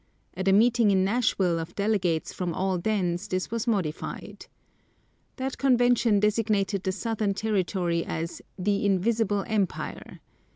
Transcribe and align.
At 0.33 0.47
a 0.47 0.51
meeting 0.51 0.89
in 0.89 1.03
Nashville 1.05 1.59
of 1.59 1.75
delegates 1.75 2.33
from 2.33 2.55
all 2.55 2.79
dens 2.79 3.27
this 3.27 3.51
was 3.51 3.67
modified. 3.67 4.47
That 5.35 5.59
convention 5.59 6.19
designated 6.19 6.81
the 6.81 6.91
southern 6.91 7.35
territory 7.35 8.03
as 8.03 8.41
"The 8.57 8.83
Invisible 8.83 9.43
Empire." 9.45 10.19